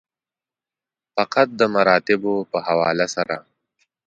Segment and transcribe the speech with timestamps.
[1.15, 3.35] فقط د مراتبو په حواله سره.